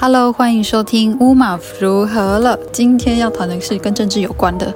[0.00, 2.56] Hello，欢迎收听乌马如何了。
[2.72, 4.72] 今天要谈的是跟政治有关的，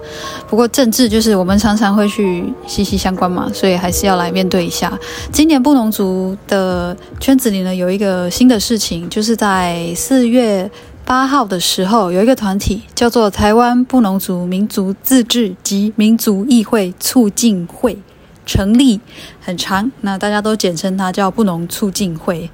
[0.49, 4.99] 不过政治就是我们常常会去息息相关嘛，所以还是要来面对一下。
[5.31, 10.69] 今年布农族的圈子里呢，有一个新的事情，就是在四月
[11.05, 17.96] 八号的时候，有一个团体叫做台湾布农族民族自治及民族议会促进会
[18.45, 18.98] 成立，
[19.41, 22.50] 很长，那大家都简称它叫布农促进会。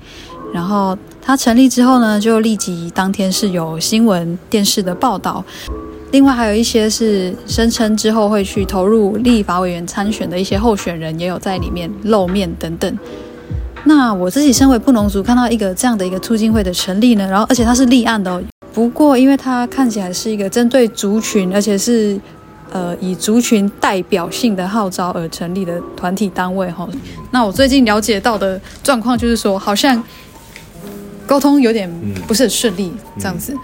[0.52, 5.45] 然后它成立之后呢，就立即当天是有新闻电视的报道。
[6.10, 12.98] 另外还有一些是声称之后会去投入立法委员参选的一些候选人，也有在里面露面等等。
[13.84, 18.42] 那我自己身为布农族，看到一个这样的一个促进会的成立呢，然后而且它是立案的哦。
[18.73, 22.18] 不过因为它看起来是一个针对族群，而且是
[22.73, 26.88] 呃以族群代表性的号召而成立的团体单位哈。
[27.30, 30.02] 那我最近了解到的状况就是说，好像。
[31.28, 31.88] 沟通有点
[32.27, 33.55] 不是很顺利，这样子。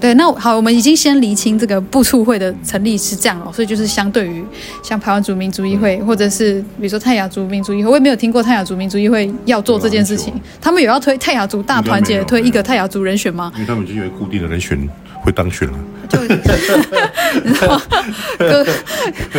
[0.00, 4.44] 对，那好，我们已经先厘清这个部促会的成立是这样哦，所以就是相对于
[4.82, 10.34] 像台湾族民族议会，或者是比如说泰雅族民族议会，我也没有听过泰雅族民族议会要做这件事情。
[10.60, 13.50] 他们有要推泰雅族大团结，推一个泰雅族人选吗？
[13.54, 14.78] 因为他们已经有固定的人选
[15.22, 15.78] 会当选了。
[16.08, 16.18] 就，
[18.38, 18.66] 哥，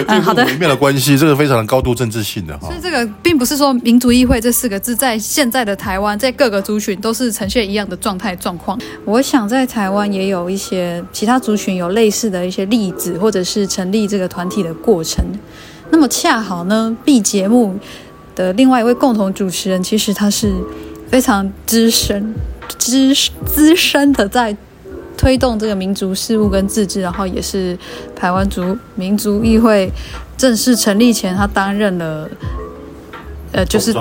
[0.07, 2.67] 嗯，好的，微妙的关系，这个非常的高度政治性的哈。
[2.67, 8.79] 所以这个并不是说民族议会这四个字在现在的台湾，在各个族群都是呈现一样的状态状况。
[9.03, 15.23] 我想在台湾也有一些其他族群有类似的一些例子，或者是成立这个团体的过程。
[15.89, 17.77] 那么恰好呢，B 节目
[18.35, 20.53] 的另外一位共同主持人，其实他是
[21.09, 22.33] 非常资深、
[22.77, 23.13] 资
[23.45, 24.55] 资深的在。
[25.17, 27.77] 推动这个民族事务跟自治，然后也是
[28.15, 29.91] 台湾族民族议会
[30.37, 32.29] 正式成立前，他担任了，
[33.51, 33.93] 呃，就是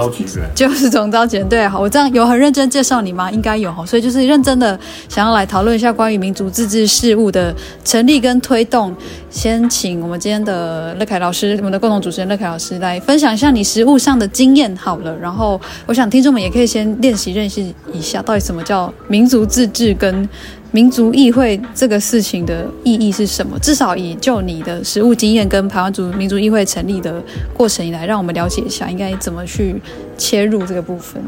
[0.55, 1.49] 就是总召集人。
[1.49, 3.31] 对，好，我这样有很认真介绍你吗？
[3.31, 7.55] 应该有哈，所以就是认真的想要来讨论一下关于民族自治事务的
[7.85, 8.95] 成立跟推动。
[9.31, 15.17] 先请我们今天的乐凯老师，我们的共同主持人乐凯老师来分享一下你实务上的经验好了。
[15.19, 20.29] 然后我想听众们也可以先练习认识一下，到底什么叫民族自治跟。
[20.75, 23.57] 民族议会这个事情的意义是什么？
[23.61, 29.81] 至少以就你的实务经验跟台湾族民族议会成立的过程以来，让我们了解一下应该怎么去
[30.19, 31.23] 切入这个部分。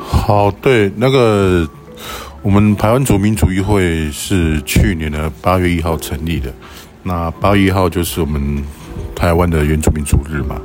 [0.00, 1.64] 好，对，那个
[2.42, 6.52] 我们台湾族民族议会是去年的八月一号成立的。
[7.04, 8.64] 那八月一号就是我们
[9.14, 10.60] 台湾的原住民族日嘛。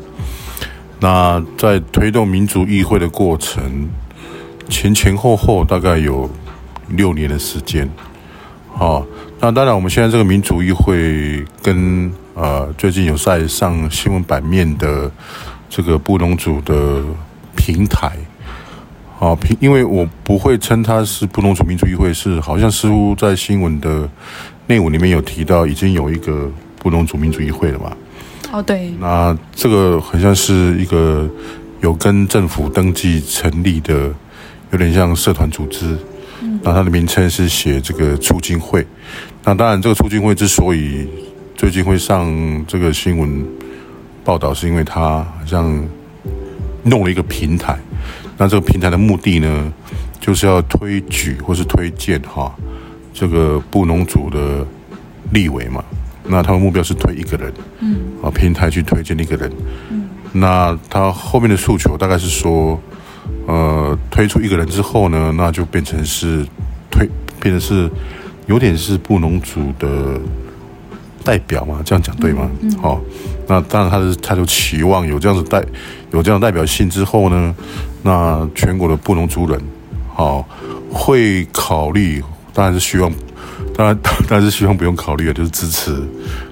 [1.00, 3.88] 那在推动民族议会的过程
[4.68, 6.28] 前前后后大概有
[6.90, 7.88] 六年的时间。
[8.78, 9.04] 好，
[9.40, 15.12] 那当然，我们现在这个民族议会跟呃最近有在上新闻版面的
[15.68, 17.02] 这个布农族的
[17.56, 18.16] 平台，
[19.18, 24.08] 好平，因为我不会称它是布农族民族议会，是好像似乎在新闻的
[24.68, 27.98] 内文里面有提到，已经有一个布农族民族议会了嘛？
[28.52, 28.94] 哦，对。
[29.00, 31.28] 那这个好像是一个
[31.82, 34.14] 有跟政府登记成立的，
[34.70, 35.98] 有点像社团组织。
[36.68, 38.86] 那它的名称是写这个促进会，
[39.46, 41.08] 那当然这个促进会之所以
[41.56, 42.30] 最近会上
[42.68, 43.42] 这个新闻
[44.26, 45.82] 报道，是因为它好像
[46.84, 47.80] 弄了一个平台，
[48.38, 49.74] 那这个平台的目的呢，
[50.20, 52.54] 就是要推举或是推荐哈
[53.14, 54.68] 这个布农族的
[55.32, 55.82] 立委嘛，
[56.26, 59.50] 那他们目标是推一个人，嗯，啊平台去推荐一个人，
[59.90, 62.78] 嗯，那他后面的诉求大概是说。
[63.48, 66.46] 呃，推出一个人之后呢，那就变成是
[66.92, 67.08] 推，
[67.40, 67.90] 变成是
[68.46, 70.20] 有点是布农族的
[71.24, 72.42] 代表嘛，这样讲对吗？
[72.42, 73.02] 好、嗯嗯哦，
[73.48, 75.64] 那当然他是他就期望有这样子代
[76.12, 77.56] 有这样的代表性之后呢，
[78.04, 79.62] 那全国的布农族人，
[80.14, 80.46] 好、哦、
[80.92, 82.24] 会考虑，
[82.54, 83.12] 当然是希望，
[83.76, 85.96] 当然当然是希望不用考虑的，就是支持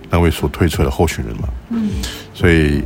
[0.09, 1.50] 那位所推出来的候选人嘛。
[1.69, 1.90] 嗯，
[2.35, 2.84] 所以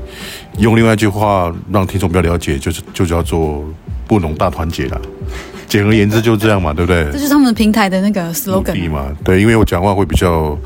[0.59, 3.65] 用另外一句话让听众比较了解，就是就叫做。
[4.09, 4.99] 布农大团结了，
[5.69, 7.07] 简而言之就这样嘛，对不对？
[7.11, 9.15] 这是他们平台的那个 slogan 嘛。
[9.23, 10.57] 对，因为我讲话会比较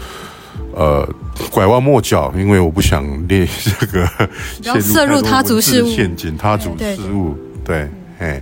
[0.73, 1.05] 呃
[1.51, 3.45] 拐弯抹角，因为我不想列
[3.81, 4.07] 这个
[4.79, 7.37] 涉入他族事务陷阱，他族事务。
[7.65, 8.41] 对，哎，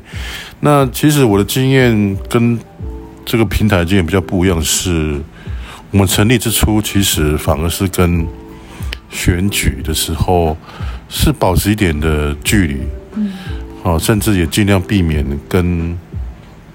[0.60, 2.60] 那其实我的经验跟
[3.25, 5.19] 这个平台的经验比较不一样，是
[5.89, 8.27] 我们成立之初，其实反而是跟
[9.12, 10.58] 选举的时候
[11.08, 12.78] 是保持一点的距离。
[13.16, 13.31] 嗯。
[13.84, 15.98] 哦，甚至也尽量避免跟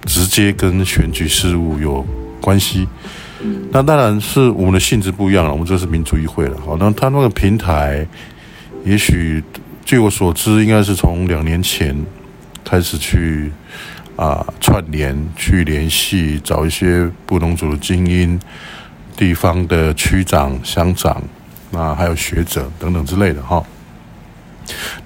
[0.04, 2.04] 直接跟选举事务有
[2.40, 2.86] 关系。
[3.70, 6.56] 那当然是我们的性质不一样了，我们这是民主议会了。
[6.64, 8.04] 好，那他那个平台，
[8.84, 9.40] 也许
[9.84, 11.94] 据我所知，应该是从两年前
[12.64, 13.52] 开始去
[14.16, 18.40] 啊、呃、串联去联系，找一些不同族的精英、
[19.16, 21.22] 地方的区长、乡长，
[21.76, 23.62] 啊还有学者等等之类的哈。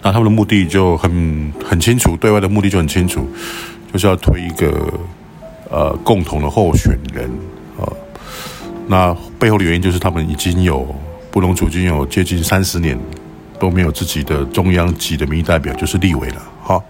[0.00, 3.28] 那他们的目的就很很清楚，对外的目的就很清楚，
[3.92, 4.90] 就是要推一个
[5.68, 7.28] 呃共同的候选人
[7.78, 7.84] 啊、
[8.88, 10.94] 那背后的原因就是他们已经有
[11.30, 12.98] 布隆族已经有接近三十年
[13.58, 16.82] 都没有自己的中央级的民意代表，就是立委了哈。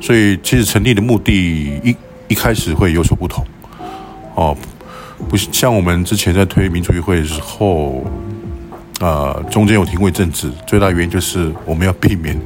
[0.00, 1.34] 所以其实成立的目的
[1.84, 1.94] 一
[2.28, 3.44] 一开始会有所不同
[4.34, 4.56] 哦，
[5.28, 8.02] 不像我们之前在推民主议会的时候。
[8.98, 12.36] 啊、呃，中间有廷尉政治，最大原因就是我们要避免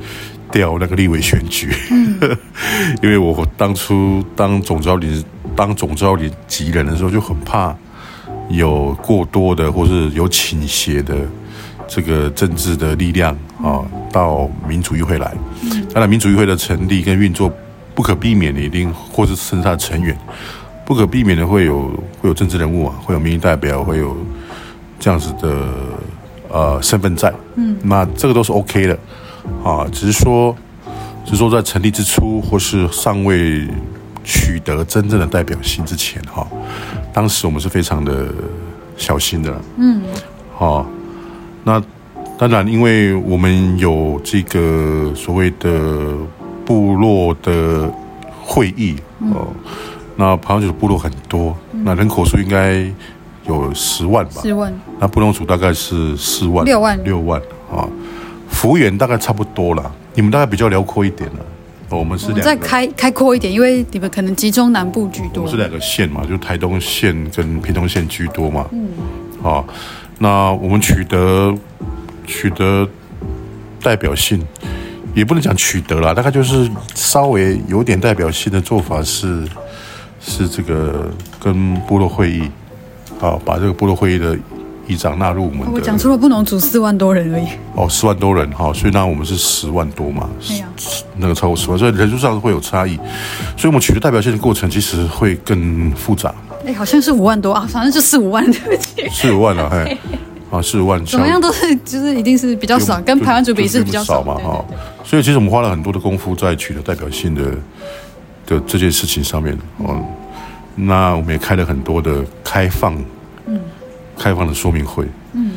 [0.51, 2.19] 掉那个立委选举，嗯、
[3.03, 5.25] 因为我当初当总召集
[5.57, 6.15] 当总召
[6.47, 7.75] 集人的时候，就很怕
[8.51, 11.17] 有过多的或是有倾斜的
[11.89, 15.33] 这个政治的力量啊、呃、到民主议会来。
[15.95, 17.51] 当然，民主议会的成立跟运作
[17.95, 20.15] 不可避免的，一定或是甚至他的成员
[20.85, 21.89] 不可避免的会有
[22.21, 24.15] 会有政治人物啊，会有民意代表，会有
[25.01, 25.67] 这样子的。
[26.53, 28.99] 呃，身份在，嗯，那这个都是 OK 的，
[29.65, 30.55] 啊，只是说，
[31.25, 33.67] 只是说在成立之初或是尚未
[34.23, 36.47] 取得真正的代表性之前，哈，
[37.11, 38.27] 当时我们是非常的
[38.99, 40.03] 小心的，嗯，
[40.55, 40.87] 好，
[41.65, 41.83] 那
[42.37, 46.15] 当然，因为我们有这个所谓的
[46.67, 47.91] 部落的
[48.43, 48.97] 会议，
[49.33, 49.49] 哦，
[50.17, 52.85] 那排湾族部落很多，那人口数应该。
[53.47, 54.73] 有十万吧，十万。
[54.99, 57.41] 那布农族大概是四万，六万，六万
[57.71, 57.89] 啊。
[58.49, 61.45] 幅员大概差不多了，你们大概比较辽阔一点了。
[61.89, 65.43] 我们是两个再开开阔一点，因为你们可能集中南部居多。
[65.43, 68.67] 我们是两个县嘛，就台东县跟屏东县居多嘛。
[68.73, 68.89] 嗯。
[69.43, 69.65] 啊，
[70.19, 71.55] 那我们取得
[72.27, 72.89] 取得
[73.83, 74.43] 代表性，
[75.15, 79.47] 也不能讲取得了，大概就是稍微有点代表性的做法是
[80.21, 82.51] 是这个跟部落会议。
[83.23, 84.37] 好，把这个部落会议的
[84.89, 85.71] 议长纳入我们的。
[85.73, 87.47] 我讲出了布农族四万多人而已。
[87.77, 90.29] 哦，四万多人哈，所以那我们是十万多嘛，
[91.17, 92.97] 那个超过十万，所以人数上会有差异，
[93.57, 96.35] 所以我们取得代表性的过程其实会更复杂。
[96.67, 99.09] 哎，好像是五万多啊，反正就四五万，对不起。
[99.11, 99.97] 四五万了，嘿，
[100.51, 104.65] 啊，四五万，怎么样都是就是一定是比较少，跟台湾族比是比较少嘛，哈。
[105.05, 107.45] 所以其实我们花了很多的功夫在取得代表性的
[108.49, 110.05] 的这件事情上面，嗯。
[110.75, 112.95] 那我们也开了很多的开放，
[113.47, 113.61] 嗯，
[114.19, 115.53] 开放的说明会，嗯，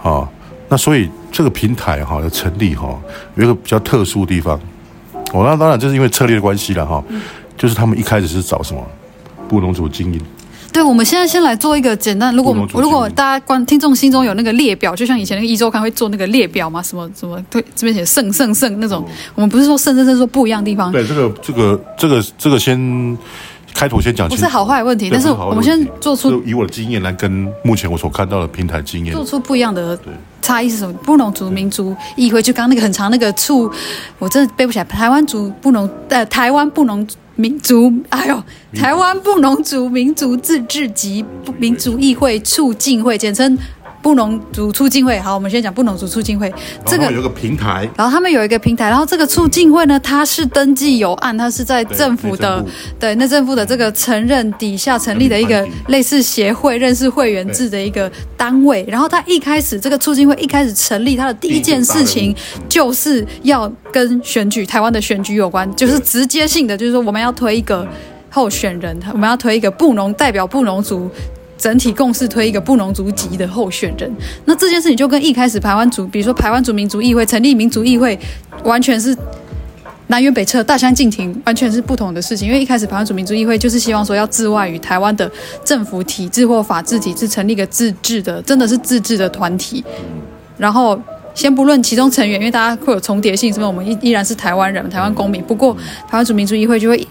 [0.00, 0.28] 好，
[0.68, 2.98] 那所以这个平台哈的成立哈，
[3.36, 4.58] 有一个比较特殊的地方，
[5.32, 7.02] 哦，那当然就是因为策略的关系了哈，
[7.56, 8.82] 就是他们一开始是找什么？
[9.46, 10.18] 布农族精英，
[10.72, 23.18] 对，我们现在先来做一个简单，如果如果大家观听众心中有那个列表，就像以前那个一周刊会做那个列表嘛，什么什么对，这边写胜胜胜那种，我们不是说胜胜胜说不一样的地方，对，这个这个这个这个先。
[23.74, 29.98] 开头先讲，不是好坏问题，但是我们先做出以我的经验来跟目前我所看到的平台经验做出不一样的
[30.40, 30.94] 差异是什么？
[31.02, 33.70] 布农族民族议会就刚刚那个很长那个处，
[34.18, 34.84] 我真的背不起来。
[34.84, 38.42] 台湾族布农呃，台湾布农民族，哎呦，
[38.74, 41.24] 台湾布农族民族自治及
[41.58, 43.58] 民族议会促进会，简称。
[44.04, 46.52] 布农族促进会，好，我们先讲布农族促进会。
[46.84, 52.62] 这个有个平台，然后他们有一个平台，然后这个促进会呢，它是登记有案，它是在政府的
[53.00, 58.84] 对内政府的这个承认底下成立的一个类似协会、认识会员制的一个单位。
[58.86, 62.36] 然后它一开始这个促进会一开始成立，它的第一件事情
[62.68, 67.88] 就是要跟选举台湾的选举有关，就是直接性的，就是说我们要推一个
[68.28, 71.10] 候选人，我们要推一个布农代表布农族。
[71.56, 74.12] 整体共识推一个布农族籍的候选人，
[74.44, 78.18] 那这件事情就跟一开始台湾族，比如说台湾族民族议会成立民族议会，
[78.64, 79.16] 完全是
[80.08, 82.46] 南辕北辙、大相径庭，完全是不同的事情。
[82.48, 85.30] 因为一开始台湾族民族议会就是希望说要自外于台湾的
[85.64, 89.84] 政府体制或法治体制，成立一个自治的，真的是自治的团体，
[90.58, 91.00] 然后。
[91.34, 93.66] 先不论其中成员，因为大家会有重叠性，是不是？
[93.66, 95.42] 我们依依然是台湾人，台湾公民。
[95.42, 95.74] 不过，
[96.08, 97.06] 台湾族民族议会就会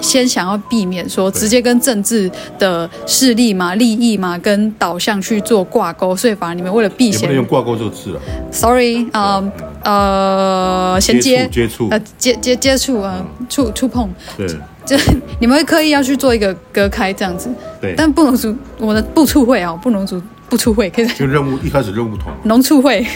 [0.00, 8.20] 先想要避免说直接跟政治的势力嘛、利益嘛跟导向去做挂钩，所以反而你们为了避嫌，不能用挂钩这个字了。
[8.50, 9.52] Sorry，呃
[9.84, 14.48] 呃，衔接接触呃接接接触呃触触碰，对，
[14.86, 14.96] 就
[15.38, 17.50] 你们会刻意要去做一个隔开这样子。
[17.80, 21.06] 对，但不能族我们的部促会啊，不能族部促会可以。
[21.08, 23.06] 就任务一开始任务不同，农促会。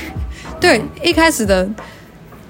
[0.60, 1.68] 对，一开始的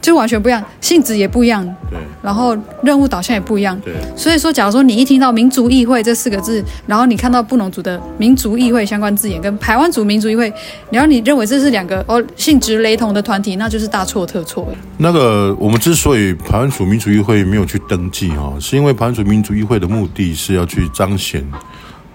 [0.03, 3.95] 就完全不一样，性质也不一样，对，然后任务导向也不一样，对。
[4.17, 10.51] 所以说，假如说你一听到民族议会这四个字，然后你看到布农族的民族议会相关字眼跟台湾族民族议会，
[10.91, 14.67] 然后你认为这是两个哦性质雷同的团体，那就是大错特错。
[14.97, 21.45] 那个我们之所以台湾族民族议会没有去登记哈，是因为台湾族民族议会的目的是要去彰显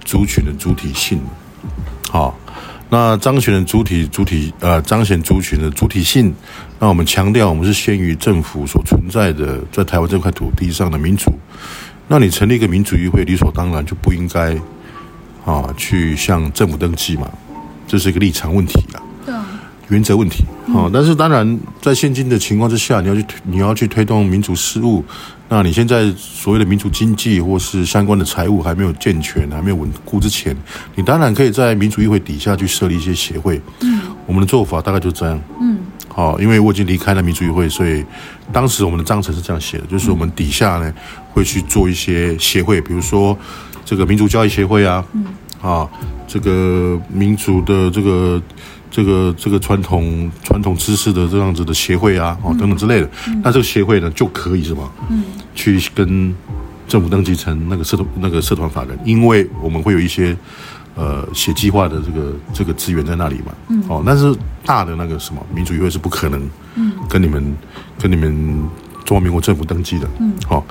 [0.03, 1.21] 族群的主体性，
[2.09, 2.35] 好。
[2.89, 6.33] 那彰显的主体主体呃，彰显族群的主体性。
[6.79, 11.31] 那我们强调，我们是先于政府所存在的，在台湾这块土地上的民主。
[12.07, 14.55] 那你成立一个民主议会，理所当然就不应该
[15.45, 17.27] 啊去向政府登记嘛，
[17.87, 19.45] 这是一个立场问题啊，对啊，
[19.87, 20.89] 原则问题啊。
[20.93, 25.03] 但是当然，在现今的情况之下，你要去你要去推动民主事务。
[25.47, 30.55] 那你现在所谓的民族经济或是相关的财务还没有健全、还没有稳固之前，
[30.95, 33.61] 你当然可以在民族议会底下去设立一些协会。
[33.81, 35.39] 嗯，我们的做法大概就这样。
[35.61, 38.03] 嗯，好，因为我已经离开了民族议会，所以
[38.51, 40.91] 当时我们的章程是这样写的，就是我们底下呢
[41.31, 43.37] 会去做一些协会，比如说
[43.85, 45.25] 这个民族交易协会啊，嗯，
[45.61, 45.87] 啊，
[46.27, 48.41] 这个民族的这个。
[48.95, 54.89] 这个这个传统传统知识的这样子的协会啊，哦等等之类的，嗯、那这个协会呢就可以什么？
[55.09, 55.21] 嗯，
[55.53, 56.33] 去跟
[56.87, 60.33] 政府登记成那个社团那个社团法人，因为我们会有一些
[60.95, 63.53] 呃写计划的这个这个资源在那里嘛。
[63.67, 64.33] 嗯，哦，但是
[64.65, 67.57] 大的那个什么民主议会是不可能，嗯，跟你们、嗯、
[67.99, 68.31] 跟你们
[69.03, 70.07] 中华民国政府登记的。
[70.21, 70.63] 嗯，好、哦。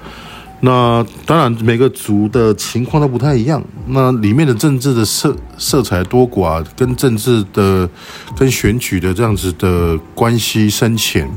[0.65, 3.63] 那当然，每个族的情况都不太一样。
[3.89, 7.87] 那里面的政治的色色彩多寡，跟政治的、
[8.35, 11.31] 跟选举的这样子的关系深浅，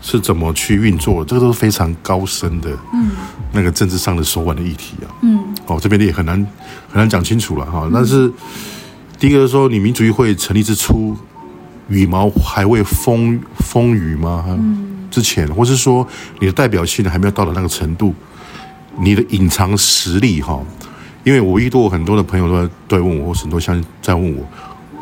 [0.00, 1.24] 是怎么去运作？
[1.24, 3.10] 这个都是非常高深的，嗯，
[3.50, 6.36] 那个政治上的手腕的议题啊，嗯，哦，这边也很难
[6.88, 7.90] 很难讲清楚了哈。
[7.92, 8.30] 但是
[9.18, 11.16] 第一个是说，你民主议会成立之初，
[11.88, 14.44] 羽毛还未丰丰腴吗？
[14.46, 16.06] 嗯，之前，或是说
[16.38, 18.14] 你的代表性还没有到达那个程度？
[19.00, 20.60] 你的隐藏实力哈，
[21.24, 24.44] 因为我遇到很多的朋友都在问我，或是很多像在问我，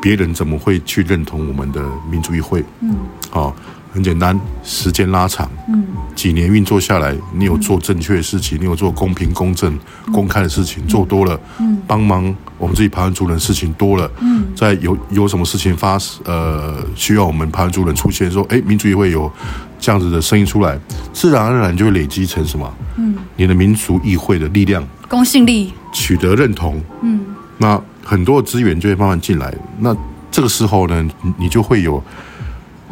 [0.00, 2.62] 别人怎么会去认同我们的民族议会？
[2.80, 2.96] 嗯，
[3.30, 3.54] 好，
[3.96, 5.82] 很简单，时间拉长，嗯，
[6.14, 9.78] 几年运作下来，你有做正确的事情，你有做公平、公正、
[10.12, 12.22] 公开的事情，做多了，嗯，帮忙
[12.58, 19.32] 我们自己排湾族人的事情多了，嗯，在有有什么事情发呃需要我们排湾族人出现，说，哎，民族也会有。
[19.78, 20.76] 这样子的声音出来，
[21.12, 22.74] 自然而然就会累积成什么？
[22.96, 26.82] 嗯，你的民族议会的力量、公信力、取得认同。
[27.02, 27.20] 嗯，
[27.58, 29.54] 那很多资源就会慢慢进来。
[29.78, 29.94] 那
[30.30, 32.02] 这个时候呢，你就会有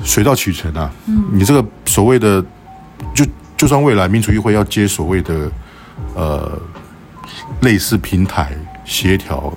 [0.03, 0.91] 水到渠成啊。
[1.07, 2.45] 嗯，你这个所谓的，
[3.15, 3.25] 就
[3.57, 5.51] 就算未来民主议会要接所谓的
[6.15, 6.59] 呃
[7.61, 8.53] 类似平台
[8.85, 9.53] 协调。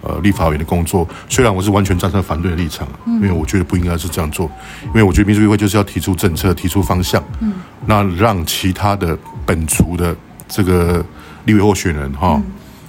[0.00, 4.48] 呃，立法委员的工作，虽然我是完全站在反对的立场，嗯，因为我觉得不应该是这样做，
[4.86, 7.52] 因为我觉得民主议会就是要提出政策、提出方向，嗯，
[7.84, 10.16] 那让其他的本族的
[10.46, 11.04] 这个
[11.46, 12.44] 立委候选人哈、嗯，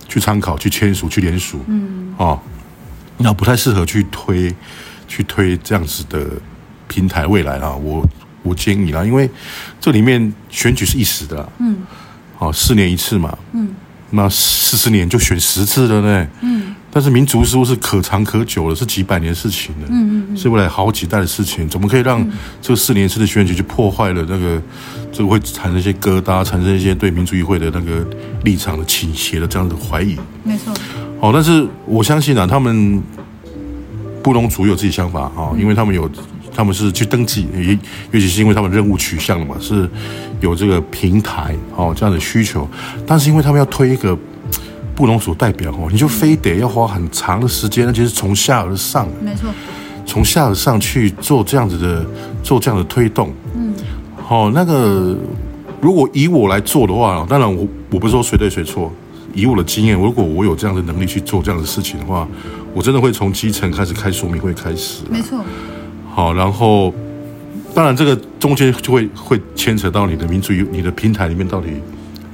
[0.07, 2.39] 去参考、去签署、去联署，嗯，哦，
[3.17, 4.53] 那不太适合去推、
[5.07, 6.27] 去推这样子的
[6.89, 8.05] 平台未来啊，我
[8.43, 9.29] 我建议啦，因为
[9.79, 11.77] 这里面选举是一时的，嗯，
[12.35, 13.69] 好，四年一次嘛，嗯，
[14.09, 16.75] 那四十年就选十次了呢，嗯。
[16.91, 22.27] 但是民族事务是可长可久的，是几百年事情的，嗯嗯，是未来好几代的事情，怎么可以让
[22.63, 24.59] 这四年一次的选举去破坏了那个，
[25.11, 28.03] 这个会产生一些疙瘩，产生一些对民族议会的那个
[28.43, 30.17] 立场的倾斜的这样的怀疑？
[30.43, 30.73] 没错。
[31.21, 32.99] 好，但是我相信啊，他们
[34.23, 36.09] 布农族有自己想法啊，因为他们有，
[36.59, 37.73] 他们是去登记，也
[38.11, 39.89] 尤其是因为他们任务取向了嘛，是
[40.41, 42.67] 有这个平台哦这样的需求，
[43.07, 44.17] 但是因为他们要推一个。
[44.95, 49.49] 布农所代表哦，你就非得要花很长的时间，而且是从下而上，没错，
[50.05, 52.05] 从下而上去做这样子的，
[52.43, 53.33] 做这样的推动。
[53.55, 53.73] 嗯，
[54.21, 55.15] 好，那个
[55.79, 58.91] 如果以我来做的话，当然我我不是说谁对谁错，
[59.33, 62.27] 以我的经验，如果我有这样的能力去做这样的事情的话，
[62.73, 65.03] 我真的会从基层开始开说明会开始。
[65.09, 65.39] 没错。
[66.19, 66.93] 好，然后
[67.73, 71.69] 当然这个中间就会会牵扯到你的民族，你的平台里面到底。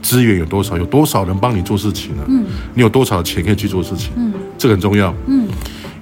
[0.01, 0.75] 资源有多少？
[0.77, 2.23] 有多少人帮你做事情呢？
[2.27, 4.11] 嗯，你有多少钱可以去做事情？
[4.15, 5.11] 嗯，这个很重要。
[5.25, 5.47] 嗯，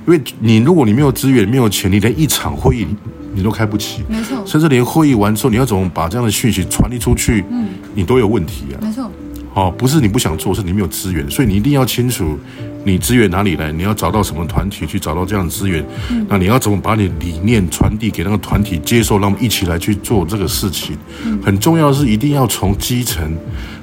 [0.05, 2.85] 因为你如果你没有资源、没有钱，你连一场会议
[3.33, 4.03] 你都开不起。
[4.09, 4.43] 没错。
[4.45, 7.45] 甚至连会议完之后，你要怎么把这样的讯息传递出去？
[7.49, 8.75] 嗯，你都有问题啊。
[8.81, 9.09] 没错。
[9.53, 12.37] 哦，不是你不想做，是你没有资源，所以你一定要清楚
[12.83, 15.85] 你资源哪里来，你要找到什么团体去找到这样的资源。
[16.09, 20.97] 嗯，那你要怎么把你理念传递给那个团体接受，让我们一起来去做这个事情？
[21.25, 23.37] 嗯，很重要的是一定要从基层。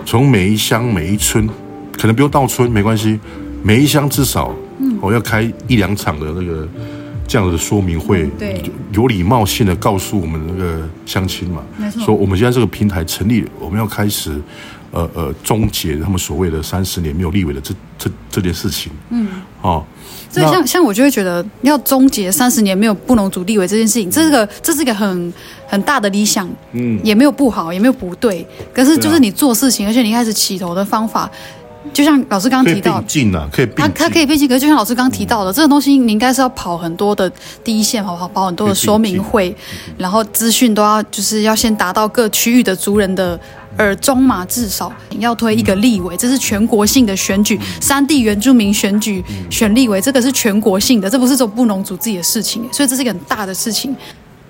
[0.05, 1.49] 从每一乡每一村，
[1.93, 3.21] 可能不用到村没关系，
[3.62, 6.67] 每一乡至少，嗯，我要开一两场的那个
[7.29, 8.62] 这样子的说明会，嗯、对，
[8.93, 14.33] 有礼貌性的告诉我们那个乡亲嘛，没错，说我们现在这个平台成立，我们要开始，
[14.90, 19.28] 呃呃，终结他们所谓的三十年没有立委的这这这件事情，嗯，
[19.62, 19.85] 哦。
[20.32, 25.32] 所以像像我就会觉得要终结三十年没有不能组立委这件事情，这是个这是一个很
[25.66, 31.28] 很大的理想，嗯，也没有不好，也没有不对，可是就是你做事情，而且你一开始起头的方法，
[31.92, 37.30] 就像老师刚刚提到，可以并进啊，可以并进，他他可以并进，可是就像老师刚刚提到的，这个东西你应该是要跑很多的
[37.64, 39.54] 第一线，跑跑跑很多的说明会，
[39.96, 43.38] 然后资讯都要就是要先达到各区域的族人的。
[43.78, 53.96] 耳中嘛至少要推一个立委，这是全国性的选举，山地原住民选举选立委，这个是全国性的，这不是说布农族自己的事情，所以这是一个很大的事情，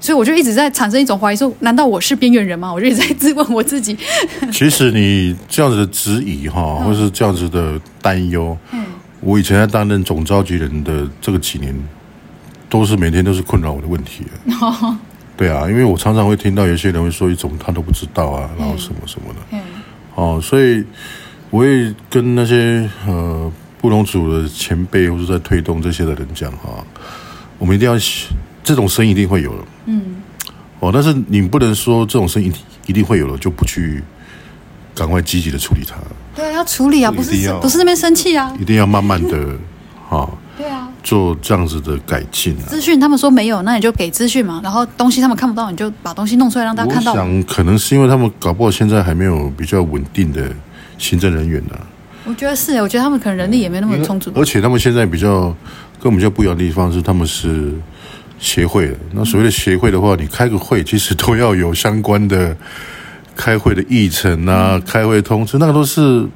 [0.01, 2.73] 所以我就一直在产生一种怀疑，说难道我是边缘人吗？
[2.73, 3.97] 我就一直在质问我自己。
[4.51, 8.83] 其实你这样子的质疑哈，或是这样子的担忧，嗯，
[9.21, 11.75] 我以前在担任总召集人的这个几年，
[12.69, 14.25] 都是每天都是困扰我的问题。
[15.37, 19.61] 对啊，因为我常常会听到有些人会说一种他都不知道啊，然后什么什么的，嗯，
[20.15, 20.85] 哦，所以
[21.51, 26.85] 我也跟那些呃布隆组的前辈或者在推动这些的人讲哈，
[27.59, 27.99] 我们一定要
[28.63, 30.17] 这种声音一定会有的，嗯，
[30.79, 32.53] 哦，但是你不能说这种声音
[32.87, 34.03] 一定会有了就不去
[34.95, 35.97] 赶快积极的处理它，
[36.35, 37.31] 对，要处理啊，不是
[37.61, 39.57] 不是那边生气啊，一定要慢慢的
[40.09, 40.29] 哈。
[40.57, 42.69] 对啊，做这样子的改进啊。
[42.69, 44.61] 资讯他们说没有，那你就给资讯嘛。
[44.63, 47.13] 然后东西他们看不到，你就把东西弄出来让大家看到。
[47.13, 50.55] 我想可能是因为他们搞不好现在还没有比较稳定的
[50.99, 51.81] 行政人员呢、啊。
[52.27, 54.31] 我觉得是，我觉得他们可能人力也没那么充足。
[54.35, 55.45] 而且他们现在比较
[55.99, 57.73] 跟我们比较不一样的地方是，他们是
[58.41, 58.97] 协会的。
[59.13, 62.57] 那所谓的协会的话，你开个会其实都要有相关的
[63.37, 66.27] 开会的议程啊，嗯、开会通知，那个都是。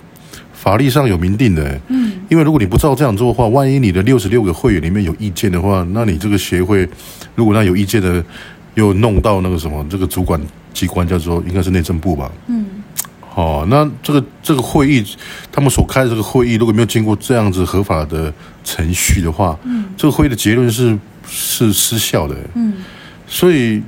[0.57, 6.89] 法律上有明定的，嗯，因为如果你不照这样做的话，万一你的六十六个会员里面有意见的话，那你这个协会，
[7.35, 8.25] 如果那有意见的
[8.73, 10.41] 又弄到那个什么，这个主管
[10.73, 12.65] 机关叫做应该是内政部吧，嗯，
[13.21, 15.05] 好、哦，那这个这个会议，
[15.53, 18.33] 他们所开的这个会议，如果没有经过这样子合法的
[18.65, 22.75] 程序的话，嗯，这个会议的结论是是失效的，嗯，
[23.27, 23.83] 所以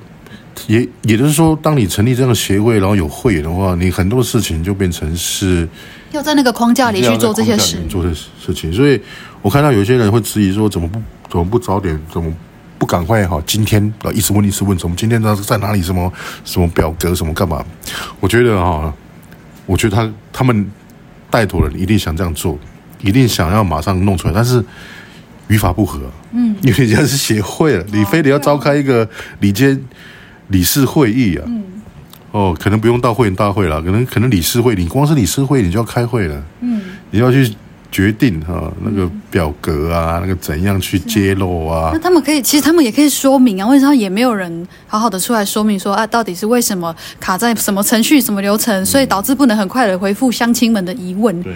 [0.66, 5.68] 也也就是说，当你成立这样的协会，然后有会员的话，你很多事情就变成是。
[6.12, 8.72] 要在那个框架里去做这些事，做这些事情。
[8.72, 8.98] 所以
[9.42, 12.32] 我看到有些人会质疑说：怎么不怎么不早点，怎么
[12.78, 13.42] 不赶快哈？
[13.44, 15.82] 今天啊，一直问一直问，怎么今天呢在哪里？
[15.82, 16.10] 什么
[16.44, 17.14] 什么表格？
[17.14, 17.62] 什么干嘛？
[18.20, 18.94] 我觉得哈，
[19.66, 20.70] 我觉得他他们
[21.28, 22.56] 带头人一定想这样做，
[23.02, 24.64] 一定想要马上弄出来，但是
[25.48, 26.00] 语法不合。
[26.32, 29.08] 嗯，因为人家是协会了，你非得要召开一个
[29.40, 29.80] 理监
[30.48, 31.44] 理事会议啊。
[31.46, 31.62] 嗯。
[32.32, 37.50] 哦，可能不用到会员大会了，可能可能理事会，你光是理事会你就要开会了，嗯，你要去
[37.90, 41.92] 决定哈、哦、那个表格啊，那个怎样去揭露啊？
[41.94, 51.42] 那他们可以，其实他们也可以说明啊，为什么也没有人好好的出来说明说啊，到底是为什么卡在什么程序、什么流程，所以导致不能很快的回复乡亲们的疑问？
[51.42, 51.54] 对。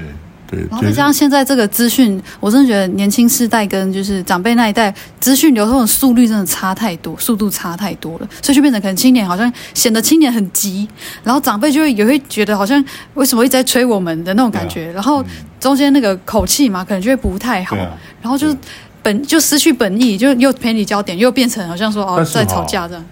[0.50, 10.88] 对，然后再加上现在这个资讯，我真的觉得年轻世代跟就是长辈那一代资讯流通的速率真的差太多，速度差太多了，所以就变成可能青年好像显得青年很急，
[11.22, 12.84] 然后长辈就会也会觉得好像
[13.14, 15.24] 为什么一直在催我们的那种感觉，啊、然后
[15.60, 18.56] 中间那个口气嘛，可能就会不太好，啊、然后就是
[19.04, 23.04] 本就失去本意，就又偏离焦点，又变成好像说哦在吵架这样。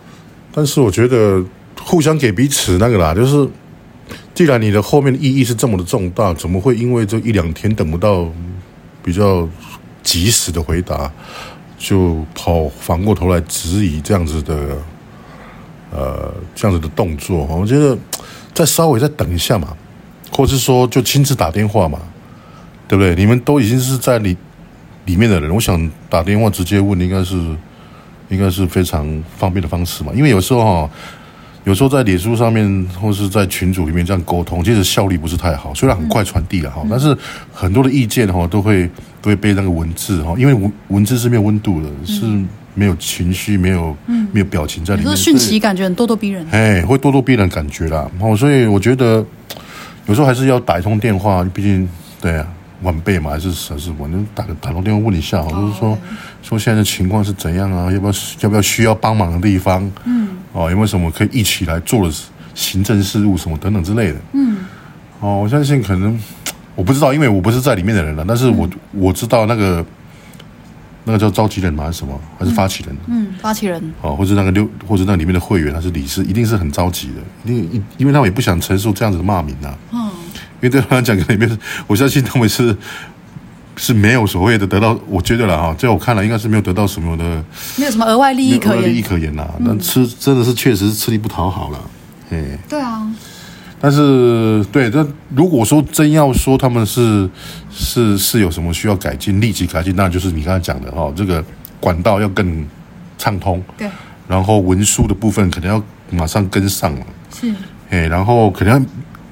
[0.53, 1.41] 但是我觉得
[1.81, 3.49] 互相给彼此那个啦，就是。
[4.39, 8.25] 既然你的后面的意义是这么的重大，怎么会因为这一两天等不到
[9.03, 9.49] 比较
[10.05, 11.11] 及时的回答，
[11.77, 14.79] 就跑反过头来质疑这样子的
[15.91, 17.47] 呃这样子的动作？
[17.47, 17.99] 我觉得
[18.55, 19.77] 再稍微再等一下嘛，
[20.31, 21.99] 或是说就亲自打电话嘛，
[22.87, 23.17] 对不对？
[23.17, 24.37] 你们都已经是在里
[25.07, 27.35] 里面的人，我想打电话直接问，应该是
[28.29, 29.05] 应该是非常
[29.37, 30.91] 方便的方式嘛，因为有时候哈。
[31.69, 35.75] 有时候在脸书上面或是在群组里面这样沟通，其实效率不是太好。
[35.75, 37.15] 虽然很快传递了哈，但是
[37.53, 38.89] 很多的意见哈都会
[39.21, 42.25] 都会被那个文字哈，因为文文字是没有温度的，是
[42.73, 43.95] 没有情绪、没有
[44.33, 45.09] 没有表情在里面。
[45.11, 48.11] 说讯息感觉很咄咄逼人，哎，会咄咄逼人感觉啦。
[48.19, 49.23] 哦，所以我觉得
[50.07, 51.87] 有时候还是要打一通电话，毕竟
[52.19, 52.49] 对啊，
[52.81, 55.99] 晚辈嘛，还是还是我能打个打通电话问一下，就是说
[56.43, 57.93] 说现在的情况是怎样啊？
[57.93, 59.87] 要不要要不要需要帮忙的地方？
[60.07, 60.29] 嗯。
[60.59, 62.15] 哦，有没有什么可以一起来做的
[62.53, 64.19] 行政事务什么等等之类的？
[64.33, 64.57] 嗯，
[65.21, 66.19] 哦，我相信可能
[66.75, 68.25] 我不知道，因为我不是在里面的人了。
[68.27, 69.87] 但是我、嗯、我知道那个
[71.05, 71.85] 那个叫召集人吗？
[71.85, 72.21] 还是什么？
[72.37, 72.97] 还是发起人？
[73.07, 73.81] 嗯，嗯，发起人。
[74.03, 77.23] 哦，或者那个六，或者那里面的会员，还是理事，一定是很着急的。
[77.45, 79.79] 因为因为他们也不想承受这样子的骂名呐、啊。
[79.93, 80.11] 嗯，
[80.61, 82.77] 因为对他们讲，里面我相信他们是
[83.79, 87.25] 是没有所谓的得到，我觉得了哈，在我看来应该是没有得到什么的，
[87.77, 89.49] 没有什么额外利益可言，利益可言呐。
[89.61, 91.81] 那、嗯、吃真的是确实是吃力不讨好了，
[92.31, 93.09] 哎，对啊。
[93.81, 97.31] 但是对，那如果说真要说他们是
[97.71, 101.43] 是是有什么需要改进，立即改进，那就是你刚才讲的哈，这个
[101.79, 102.67] 管道要更
[103.17, 103.89] 畅通，对，
[104.27, 107.55] 然后文书的部分可能要马上跟上了，是，
[107.91, 108.87] 哎，然后可能要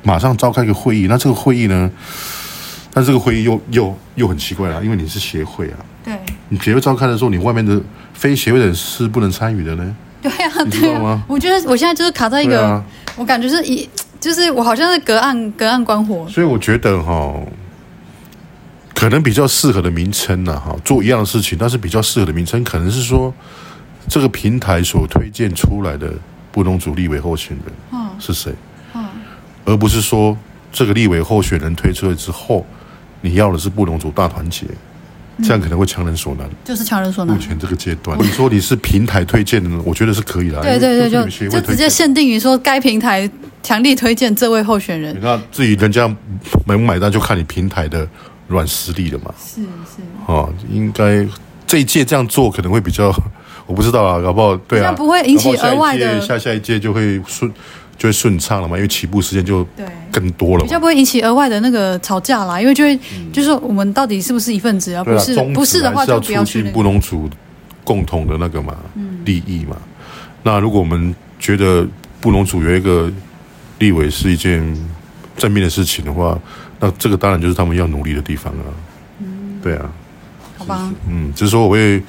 [0.05, 1.91] 马上召开一个会议，那这个会议呢？
[2.97, 5.77] 但这个会议又又又很奇怪了，因为你是协会啊。
[6.03, 6.19] 对。
[6.49, 7.79] 你协会召开的时候，你外面的
[8.15, 9.97] 非协会的人是不能参与的呢。
[10.23, 11.23] 对呀、啊，对呀、啊。
[11.29, 12.83] 我觉得我现在就是卡在一个，啊、
[13.17, 13.87] 我感觉是一，
[14.19, 16.27] 就是我好像是隔岸隔岸观火。
[16.27, 17.35] 所以我觉得哈，
[18.95, 23.31] 可能比较适合的名称呢，哈，做一样的事情，但是比较适合的名称，可能是说
[24.09, 26.11] 这个平台所推荐出来的
[26.51, 28.55] 布农族立委候选人是谁，
[28.95, 29.05] 嗯，
[29.67, 30.35] 而不是说
[30.73, 32.65] 这个立委候选人推出来之后。
[33.27, 34.65] 你要的是布农族大团结，
[35.43, 37.35] 这样可能会强人所难，就是强人所难。
[37.35, 40.62] 目前这个阶段，你说你是平台推荐的，我觉得是可以的。
[40.62, 43.29] 对对对，就就直接限定于说该平台
[43.62, 45.19] 强力推荐这位候选人。
[45.21, 46.07] 那至于人家
[46.65, 48.09] 买不买单，就看你平台的
[48.47, 49.35] 软实力了嘛。
[49.39, 50.03] 是是。
[50.27, 51.27] 哦，应该
[51.67, 53.12] 这一届这样做可能会比较，
[53.67, 57.53] 我不知道啊，搞不好对啊，不会引起额外的，下下一届就会顺。
[57.99, 59.67] 就会顺畅了嘛，因为起步时间就
[60.13, 62.61] 更多了，比较不会引起额外的那个吵架啦。
[62.61, 65.03] 因为就会、嗯、就是说我们到底是不是一份子啊？
[65.03, 66.73] 不是不是的话就不要去、那个。
[66.73, 67.29] 布农族
[67.85, 69.77] 共同的那个嘛、嗯、利益嘛。
[70.43, 71.87] 那如果我们觉得
[72.21, 73.11] 布农族有一个
[73.79, 74.63] 立委是一件
[75.37, 76.39] 正面的事情的话，
[76.79, 78.65] 那这个当然就是他们要努力的地方啊。
[79.21, 79.91] 嗯，对啊，
[80.59, 80.93] 好吧。
[81.09, 82.03] 嗯，只是说我会。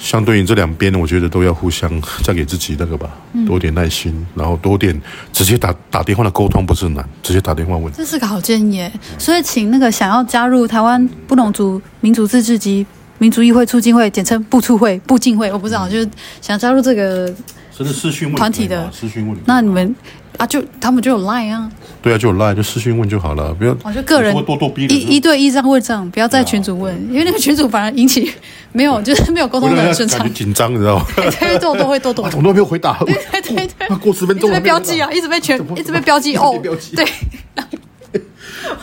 [0.00, 1.88] 相对于这两边，我觉得都要互相
[2.24, 3.10] 再给自己那个吧，
[3.46, 4.98] 多点耐心，嗯、然后多点
[5.30, 7.92] 直接打打电话的沟通不是难，直接打电话问。
[7.92, 12.86] 这是个好建议，所以请那个想要加入台湾布农族民族自治及
[13.18, 16.10] 民族议会促进会，简称布促会、布进会，我不知道，就是
[16.40, 17.32] 想加入这个。
[17.76, 19.96] 这是视讯问团体的视讯问，那你们
[20.40, 28.32] 啊，就他们就有 line 啊，对啊，就有 line，就私讯问就好了，不要，我就个人咄咄逼一一对一这样问这样，不要在群主问，因为那个群主反而引起
[28.72, 31.04] 没有，就是没有沟通的顺畅，紧张，你知道吗？
[31.38, 36.58] 对，都都会咄咄，我都没有回答，对对对，那过十分钟被标记啊，一直被全，一直被标记哦，
[36.96, 37.04] 对。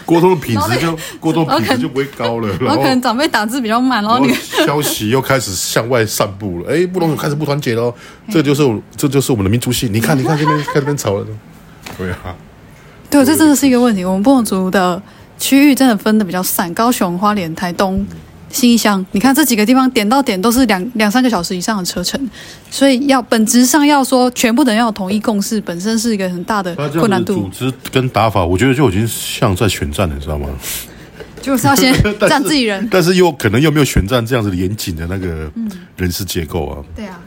[0.08, 4.34] 沟通的品质就沟通品质就不会高了，然后可能长辈打字比较慢，然后你
[4.66, 7.94] 消息又开始向外散布了，哎，布农族开始不团结了，
[8.32, 9.94] 这就是我这就是我们的民族性。
[9.94, 11.28] 你看，你看这边 开这边吵了，
[11.98, 12.34] 对啊，
[13.10, 14.06] 对，这真的是一个问题。
[14.06, 15.02] 我们布农族的
[15.38, 18.06] 区域真的分的比较散，高雄、花莲、台东。
[18.50, 22.20] 新乡，你看这几个地方点到点都是两两三个小时以上的车程，
[22.72, 27.36] 所以要本质上要说全部的人要统一共识，本身是一个很大的困难度。
[27.36, 30.48] 组织跟打法，我觉得就已经像在选战了，你知道吗？
[31.42, 31.94] 就是要先
[32.28, 35.52] 站自己人，但是又可能又没有选战这样子严谨的那个
[35.96, 36.84] 人事结构啊。
[36.96, 37.20] 对啊，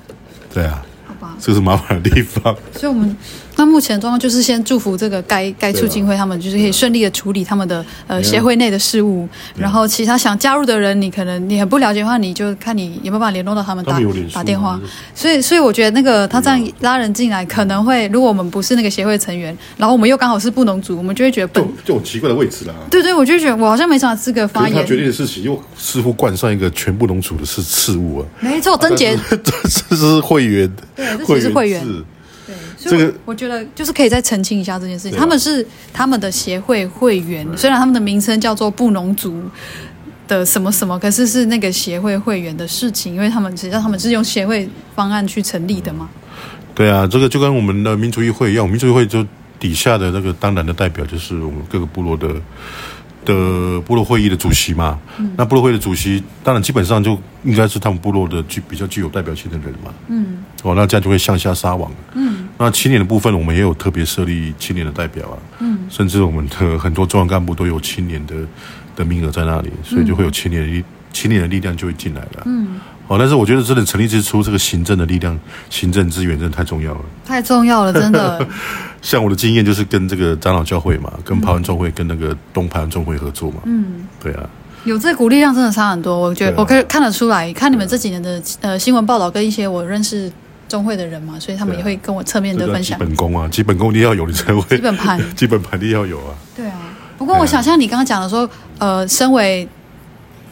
[0.52, 2.54] 对啊，好吧，这是麻烦的地方。
[2.72, 3.16] 所以我们。
[3.60, 14.00] 那目前状况就是先祝福这个该该促进会他们就是可以顺利的处理他们的呃协会内的事务，然后其他想加入的人，你可能你很不了解的话，你就看你有没有办法联络到他们打
[14.32, 14.80] 打电话。
[15.14, 22.74] 所以所以我觉得那个他这样拉人进来，可能会如果我们不是那个协会成员，然后我们又刚好是布农族，我们就会觉得本就就很奇怪的位置啦。
[22.90, 24.74] 对对，我就觉得我好像没什么资格发言。
[24.74, 28.26] 他决定的事情又似乎冠上一个全部农族的事事务啊。
[28.40, 29.14] 没错，贞杰，
[29.90, 31.86] 这是会员，对，这是会员。
[32.88, 35.18] 这个我觉得就是可以再澄清一下这件事情。
[35.18, 39.42] 他们是他们的协会会员，虽然他们的名称叫做布农族
[40.26, 46.08] 的什么什么，可是是那个协会会员的事情，因为他们实际上他们是用协会方案去成立的嘛。
[46.74, 49.26] 对啊，这个就跟我们的民族议会一样，民族议会就
[49.58, 52.28] 底下的那个当然的代表就是我们各个部落的。
[53.22, 59.92] 的部落会议的主席嘛，嗯、那部落会的主席当然基本上就应该是他们部落的具比较具有代表性的人嘛。
[60.08, 61.92] 嗯，哦，那这样就会向下撒网。
[62.14, 65.38] 嗯，那青年的部分我们也有特别设立青年的代表啊。
[65.60, 68.34] 嗯，甚至我们的 很多重要干部都有青年的
[68.94, 72.42] 的名额在那里，所以就会有青年的力青年的力量就会进来了。
[72.44, 72.78] 嗯。
[73.08, 75.36] 哦，但是我觉得真的成立之初，这个行政的力量、
[75.68, 78.46] 行政资源真的太重要了，太重要了，真的。
[79.02, 83.56] 像我的经验就是跟这个长老教会嘛，跟排湾众会、跟那个东排湾众会合作嘛。
[83.64, 84.48] 嗯，对啊，
[84.84, 86.20] 有这股力量真的差很多。
[86.20, 90.30] 我觉得我可以看得出来，看你们这几年的呃新闻报道，跟一些我认识
[90.70, 92.98] 众会的人嘛，所以他们也会跟我侧面的分享。
[92.98, 94.76] 基本功啊，基本功你要有，你才会。
[94.76, 96.32] 基本盘， 基本盘你要有啊。
[96.56, 96.78] 对啊，
[97.18, 99.68] 不过我想像你刚刚讲的说，呃，身为。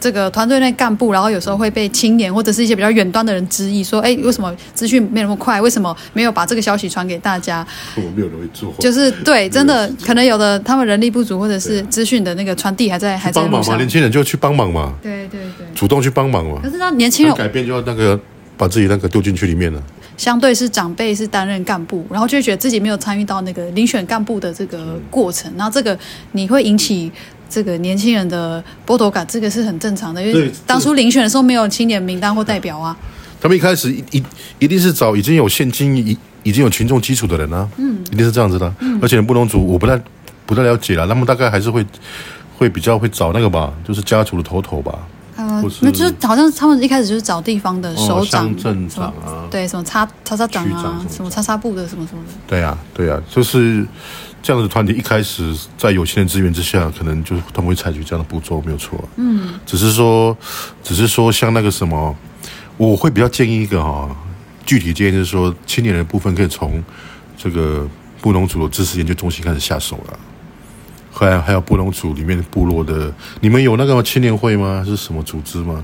[0.01, 5.59] 这个团队内干部，然后有时候会被青年或者是一些比较远端的人质疑说，哎，为什么资讯没那么快？
[5.59, 7.67] 为什么没有把这个消息传给大家？
[7.97, 13.41] 我没有容易做，就是对，真的可能有的他们人力不足，或者是资讯的那个传递还在还在。
[13.41, 16.61] 帮忙嘛，年轻人就去帮忙嘛，对对对，主动去帮忙嘛。
[16.63, 18.17] 可是那年轻人改变就要那个
[18.55, 19.83] 把自己那个丢进去里面了。
[20.19, 25.97] 相对是长辈是担任干部，然后就会觉得自己没有参与到那个遴选干部的这个过程，然后这个
[26.33, 27.09] 你会引起
[27.49, 32.95] 这个年轻人的剥夺感，这个是很正常的，因为当初遴选的时候没有青年名单或代表啊。
[33.39, 34.21] 他们一开始一
[34.59, 38.69] 一定是找已经有现金、已已经有群众基础的人啊，嗯，一定是这样子的。
[38.81, 39.97] 嗯，而且布农族我不太
[40.45, 41.85] 不太了解了，他们大概还是会
[42.57, 44.99] 会比较会找那个吧，就是家族的头头吧。
[45.39, 52.33] 呃，那就是好像他们一开始就是找地方的首长、镇、哦、长啊，对，什么叉叉叉长啊，什么叉叉部的什么什么的。
[52.45, 53.87] 对呀、啊，对呀、啊，就是
[54.43, 59.01] 这样的团体一开始在有限的资源之下，可能就是他们会采取这样的步骤，没有错。
[59.15, 60.37] 嗯，只是说，
[60.83, 62.13] 只是说像那个什么，
[62.75, 64.15] 我会比较建议一个哈、哦，
[64.65, 66.83] 具体建议就是说，青年人的部分可以从
[67.37, 67.87] 这个
[68.19, 70.19] 布农族的知识研究中心开始下手了。
[71.25, 74.83] 还有还有布农族里面部落的，你们有那个青年会吗？
[74.85, 75.83] 是什么组织吗？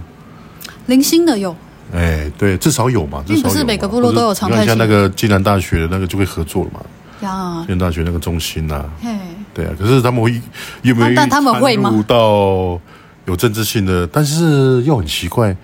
[0.86, 1.54] 零星的有。
[1.94, 3.24] 哎，对，至少有嘛。
[3.28, 4.62] 至少有，并不是每个部落都有常态。
[4.62, 6.80] 你看像那个暨南大学的那个就会合作了嘛。
[7.22, 7.66] 呀。
[7.68, 8.90] 暨南大学那个中心呐、啊。
[9.02, 9.10] 嘿。
[9.54, 10.42] 对啊，可是他们会
[10.82, 11.16] 有没有？
[11.16, 12.04] 但他们会吗？
[12.08, 12.80] 到
[13.26, 15.56] 有政治性的，但是又很奇怪，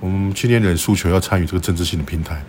[0.00, 2.42] 我们青年人诉求要参与这个政治性的平台。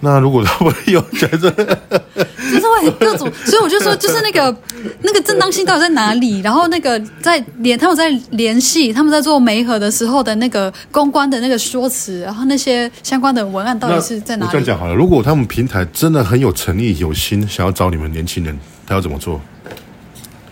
[0.00, 1.50] 那如果他们有觉得，
[2.12, 4.54] 就是会各种，所以我就说，就是那个
[5.02, 6.40] 那个正当性到底在哪里？
[6.40, 14.48] 然后那个在联，他们在联系，他们在做媒合的时候的那个公关的那个说辞，然后那些相关的文案到底是在哪里？
[14.48, 18.56] 我这样讲好了，如果他们平台真的很有诚意、有心，想要找你们年轻人，
[18.86, 19.40] 他要怎么做？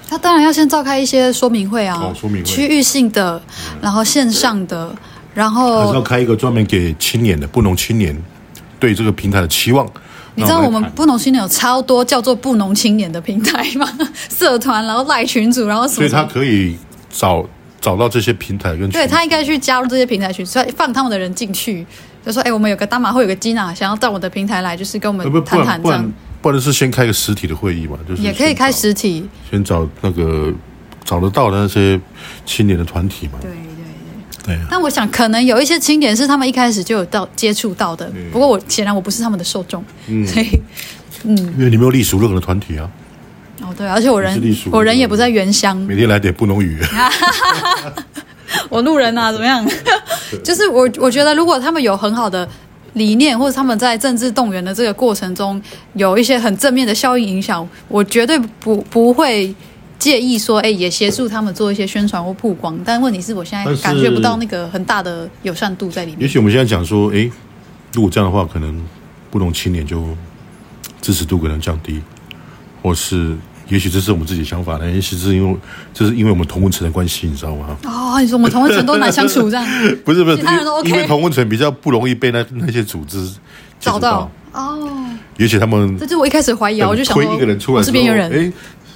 [0.08, 3.40] 他当然要先召开一些说明会啊，哦、说明会区域性的，
[3.80, 4.94] 然后线上的，
[5.34, 8.16] 然后还是要开一个专门给青年的，不农青年。
[8.78, 9.86] 对这个平台的期望，
[10.34, 13.88] 你知道我们布农青年有超多叫做布农青年的平台吗？
[14.28, 16.76] 社团，然后赖群组，然后什么，所以他可以
[17.10, 17.44] 找
[17.80, 21.86] 找到这些平台跟对他应该去加入这些平台去，所以放他们的人进去，
[22.24, 26.12] 就说哎，我们有个大马会有个基娜，想要到我的平台来，就是跟我们谈谈这样。
[26.42, 30.52] 不然是先开个实体的会议嘛，就是也可以开实体，先找那个
[31.02, 31.98] 找得到的那些
[32.44, 33.38] 青年的团体嘛。
[33.40, 33.50] 对。
[34.46, 38.12] 对啊、但我想，可能有一些清点是他们一开始就有到接触到的。
[38.30, 40.48] 不过我显然我不是他们的受众，嗯、所以，
[41.22, 42.90] 嗯，因为你没有隶属任何的团体啊。
[43.62, 46.78] 哦，对，而且我人我人也不在原乡，每天来点布农语。
[48.68, 49.66] 我路人啊，怎么样？
[50.44, 52.46] 就是我我觉得，如果他们有很好的
[52.92, 55.60] 理念，或者他们在政治动员的这个过程中
[55.94, 59.54] 有一些很正面的效应影响，我绝对不不会。
[59.98, 66.22] 介意说，哎，也协助他们做一些宣传或曝光，但问题是我现在感觉不到那个很大的友善度在里面。
[66.22, 67.30] 也许我们现在讲说，哎，
[67.92, 68.82] 如果这样的话，可能
[69.30, 70.04] 不同青年就
[71.00, 72.02] 支持度可能降低，
[72.82, 73.34] 或是
[73.68, 74.90] 也许这是我们自己的想法呢？
[74.90, 75.56] 也许是因为
[75.94, 77.76] 这是因为我们同温层的关系，你知道吗？
[77.84, 79.66] 哦，你说我们同温层都难相处这样？
[80.04, 83.26] 不是不是，其他人都 OK，因为同温层比较不容易被那那些组织
[83.80, 84.90] 找到哦。
[85.38, 88.52] 也许他们这是我一开始怀疑啊，我就想推一个人出来，是边缘人，哎。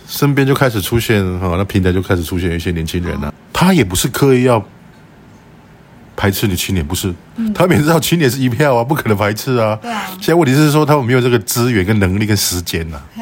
[0.09, 3.35] 身边就开始出现哈，那平台就开始出现一些年轻人了、啊。
[3.53, 4.64] 他也不是刻意要
[6.16, 7.14] 排斥你青年，不是，
[7.55, 9.79] 他们也知道青年是一票啊，不可能排斥啊。
[9.83, 10.07] 对啊。
[10.12, 13.21] 现在问题是说，他们没有这个资源、跟能力、跟时间呐、啊，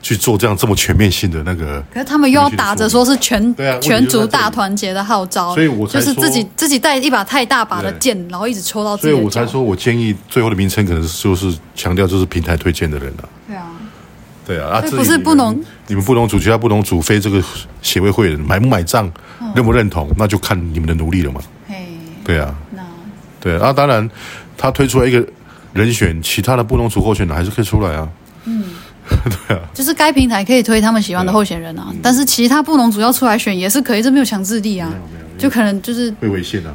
[0.00, 1.82] 去做这样这么全面性的那个。
[1.92, 9.12] 可是他们又要打着说是全全族大团结的号召，所以我就是自己自己带一把太大把的剑，然后一直抽到自己。
[9.12, 13.28] 所以我才说我建议最后的名称可能就是强调就是平台推荐的人了、啊。
[13.48, 13.66] 对啊。
[14.46, 17.42] 对啊，啊，不是布农，你们布农族，其他布农族非这个
[17.80, 21.40] 协会会员买不买账，嗯、认不认同，那就看你们的努力了嘛。
[21.66, 21.86] 嘿，
[22.22, 22.82] 对啊，那
[23.40, 24.08] 对啊，当然
[24.56, 25.26] 他推出来一个
[25.72, 28.06] 人选，其他的布农族候选人还是可以出来啊。
[28.44, 28.64] 嗯，
[29.48, 34.92] 对啊，就是该平台可以推他们喜欢的候选人啊，但是其他布农族要出来选也是可以，这没有强制力啊，
[35.38, 36.74] 就可能就是会违宪啊。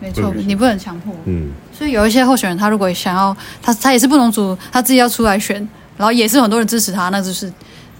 [0.00, 1.14] 没错，你不能强迫。
[1.26, 5.68] 嗯，所以有一些候选人，他如果想要，他他也是布农族，他自己要出来选。
[5.98, 7.50] 然后也是很多人支持他，那就是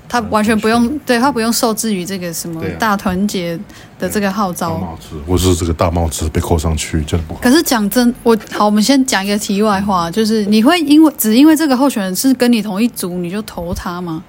[0.08, 3.58] 他完全不用，对他不用受制于这个什么大团结
[3.98, 7.40] 的这个号召，大帽子，或是这个大帽子被扣上去，真的不好。
[7.40, 14.22] 可是讲真，我好，我们先讲一个题外话，就是你会因为只因为这个候选人是跟你同一组，你就投他吗？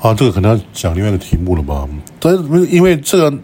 [0.00, 1.88] 啊，这个可能要讲另外一个题目了吧？
[2.18, 3.38] 但是因为这个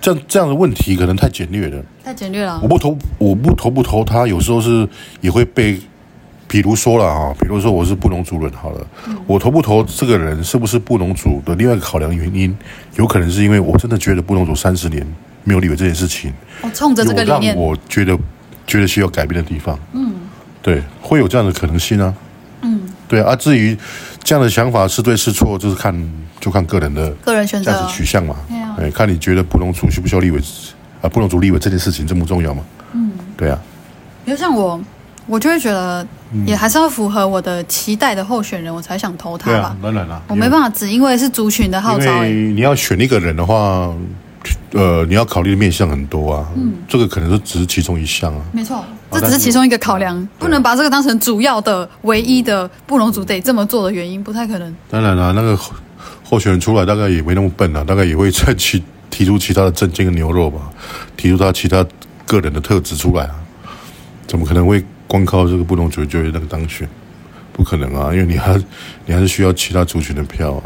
[0.00, 2.60] 这样这样的问题可能太简略了，太简略了。
[2.62, 4.88] 我不投，我不投不投他，有时候是
[5.20, 5.80] 也会被。
[6.52, 12.54] 比如说了啊，比如说我是布农族人，好了，嗯、我投不投这个人是不是布农族的另外一个考量原因，
[12.96, 15.02] 有可能是因为我真的觉得布农族三十年
[15.44, 18.14] 没有立委这件事情，我冲着这个理念，我觉得
[18.66, 19.78] 觉得需要改变的地方。
[19.94, 20.12] 嗯，
[20.60, 22.14] 对，会有这样的可能性啊。
[22.60, 23.34] 嗯，对啊。
[23.34, 23.74] 至于
[24.22, 28.36] 这样的想法是对是错，就是看就看个人的个人选择价值取向嘛。
[28.76, 30.38] 对，看你觉得布农族需不需要立委
[31.00, 31.08] 啊？
[31.08, 32.62] 布农族立委这件事情这么重要吗？
[32.92, 33.58] 嗯，对啊。
[34.22, 34.78] 比如像我，
[35.26, 36.06] 我就会觉得
[36.46, 39.76] 也还是要符合我的期待的候选人，我才想投他吧。
[39.82, 42.24] 当然了，我没办法只因为是族群的号召。
[42.24, 43.92] 你要选一个人的话。
[44.72, 54.74] 呃，你要考虑的面向很多啊，嗯，这个可能是只是其中一项啊，没错，这只是其中一个考量，不能把这个当成主要的、唯一的布隆族得这么做的原因，不太可能。
[54.90, 55.56] 当然了，那个
[56.24, 60.58] 候选人出来大概也没那么笨啊，大概也会再提 提出其他的政见跟牛肉吧，
[61.16, 61.86] 提出他其他
[62.26, 63.36] 个人的特质出来啊，
[64.26, 66.88] 怎么可能会光靠这个不同族就那个当选？
[67.52, 68.58] 不可能啊，因为你还
[69.04, 70.62] 你还是需要其他族群的票啊。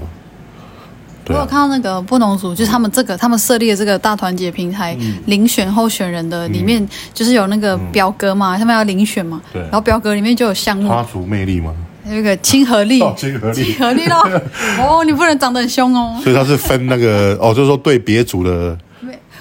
[1.26, 11.74] 我有看到那个布农族，就是他们这个他们设立的这个大团结平台，遴选候选人的里面，就是有那个表格嘛，他们要遴选嘛，对，然后表格里面就有项目，他族魅力吗？
[12.04, 14.22] 那个亲和力，亲和力，亲和力咯。
[14.78, 16.16] 哦，你不能长得很凶哦。
[16.22, 18.78] 所以他是分那个哦，就是说对别族的，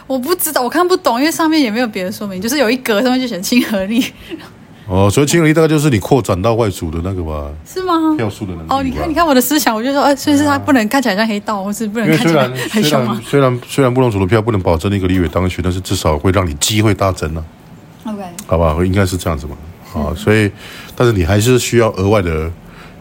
[0.07, 4.03] 我不知道，我看不懂，因为上面也没有别的说明，就是有一格上面就写亲和力。
[4.87, 7.49] 哦，所以亲和力大概就是你扩展到外族的那个吧？
[7.65, 7.93] 是吗？
[8.15, 8.67] 票数的能力。
[8.69, 13.19] 哦，你看，你看我的思想，我就说，哎，所以是他不能看起来像黑道，或是不能看起来很凶吗？
[13.25, 17.43] 虽然虽然布农族的票不能保证那个立委当选，但是至少会让你机会大增呢。
[18.05, 19.55] OK，好吧，应该是这样子嘛。
[19.95, 20.51] 啊，所以，
[20.95, 22.51] 但是你还是需要额外的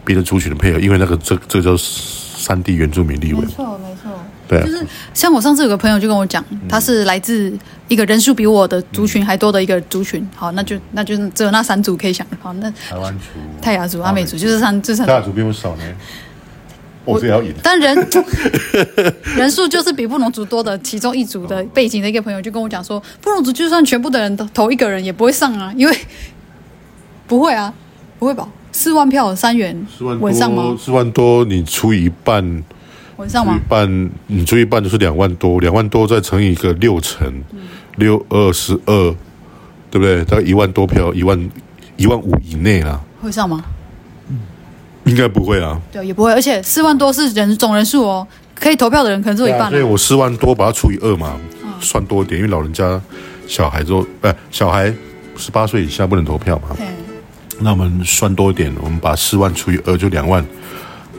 [0.03, 3.45] 别的族群的配合，因为那个这这叫山地原住民立委。
[4.47, 7.51] 对，就是像我上次有个朋友就跟我讲，他是来自
[7.87, 10.27] 一个人数比我的族群还多的一个族群。
[10.35, 12.25] 好，那就那就只有那三组可以想。
[12.39, 13.25] 好，那台湾族、
[13.61, 15.83] 泰雅族、阿美族，就是三，这三泰雅族比我少呢。
[17.03, 17.95] 我这要赢，但人
[19.37, 25.95] 人数就是比布农族多的其中一组的背景的一个朋友就跟我讲说，布农族就算全部的人都投一个人也不会上啊，因为
[27.27, 27.71] 不会啊，
[28.17, 28.49] 不会吧？
[28.71, 32.63] 四万票三元，四万多，四万多你除以一半。
[33.17, 33.55] 晚上吗？
[33.55, 37.31] 一半，你除一半就是两万多，两万多再乘以一个六成，
[37.95, 39.15] 六二十二，
[39.89, 40.23] 对不对？
[40.25, 41.49] 大概一万多票，一万
[41.95, 42.99] 一万五以内啦。
[43.21, 43.63] 会上吗？
[45.05, 45.79] 应该不会啊。
[45.91, 46.33] 对，也不会。
[46.33, 49.69] 而且四万多是人总人数哦，可以投票的人可能只有一半。
[49.69, 51.37] 所以我四万多把它除以二嘛，
[51.79, 52.99] 算多一点，因为老人家、
[53.47, 54.93] 小孩都哎，小孩
[55.37, 56.75] 十八岁以下不能投票嘛。
[57.59, 60.45] 那我们算多一点，我们把四万除以二就两万。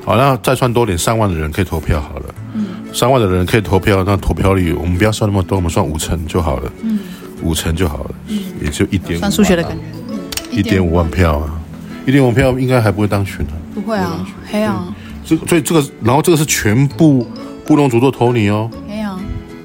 [0.07, 2.35] 好，那再算多点，三万的人可以投票好了。
[2.55, 2.65] 嗯，
[2.95, 6.73] 三万的人可以投票，那投票率我们不要算那么多，我们算五成就好了。
[6.83, 7.01] 嗯，
[7.43, 9.19] 五成就好了，嗯，也就一点五。
[9.19, 10.57] 算数学的感觉。
[10.57, 11.61] 一点五万票啊，
[12.07, 13.53] 一点五票应该还不会当选啊。
[13.75, 14.95] 不会啊，黑啊。
[15.25, 17.27] 这个，所以这个，然后这个是全部
[17.67, 18.71] 布隆族都投你哦。
[18.89, 19.21] 黑啊。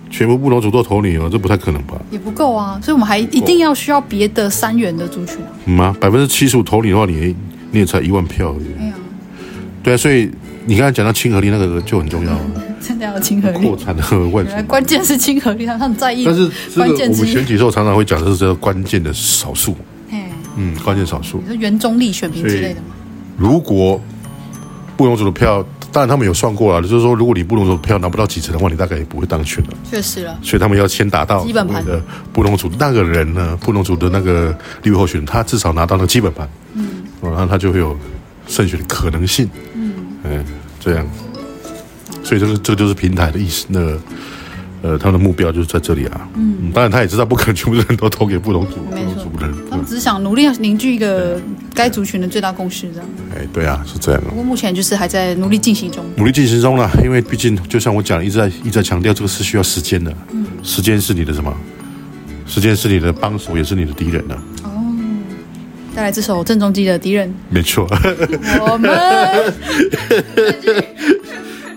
[0.10, 1.94] 全部布隆族都投你哦，这不太可能吧？
[2.10, 5.38] 也不够啊，所以我们还一定要需要别的三元的族群。
[5.66, 7.36] 嗯啊，百分之七十五投你的话，你
[7.70, 8.92] 你也才一万票而已。
[9.84, 10.30] 对啊，所以
[10.66, 12.40] 你刚才讲到亲和力那个就很重要 了，
[12.80, 16.26] 真的要亲和力，扩产的问题， 关键是亲和力，他很在意。
[16.26, 19.76] 但是关键我们选举时候常常会讲的是这个关键的少数，
[20.58, 22.88] 嗯，关键少数，你说原中立选民之类的吗？
[23.38, 24.00] 如果
[24.98, 29.70] 布隆族的票，当然他们有算过了，就是说如果你布隆族的票拿不到几成的话，你大概也不会当选了。
[29.90, 32.00] 确实了，所以他们要先达到基本盘的
[32.32, 37.98] 布隆族那个人呢，布隆族的那个立委候选人，他至少拿到了基本盘，嗯，然后他就会有
[38.48, 39.50] 胜选的可能性。
[40.24, 40.46] 嗯，
[40.80, 41.06] 这样，
[42.24, 43.66] 所以这个这个就是平台的意思。
[43.70, 44.00] 那个，
[44.84, 46.30] 呃，他们的目标就是在这里啊。
[46.36, 49.54] 嗯，当然他也知道不可能全部人都投给不同族、不同族人。
[49.70, 51.40] 他们只是想努力凝聚一个
[51.74, 53.10] 该族群的最大共识，这样。
[53.36, 54.22] 哎，对啊，是这样。
[54.30, 56.06] 不过目前就是还在努力进行中。
[56.18, 60.14] 努力进行中了，因为毕竟就像我讲，一直在一直在强调，这个是需要时间的。
[60.32, 61.56] 嗯，时间是你的什么？
[62.46, 64.36] 时间是你的帮手，也是你的敌人呢。
[65.94, 67.86] 带来这首郑中基的敌人，没错。
[68.62, 68.90] 我们